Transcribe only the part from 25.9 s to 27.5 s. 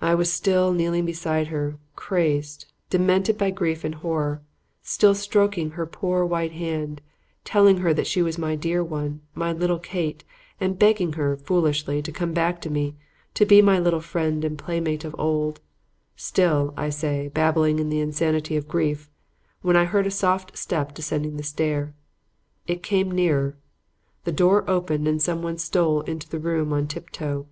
into the room on tip toe.